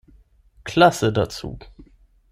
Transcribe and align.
Klasse 0.63 1.13
dazu. 1.13 1.59